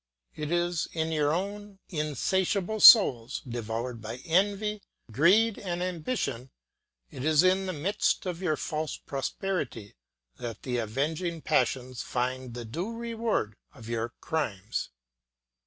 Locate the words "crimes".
14.21-14.89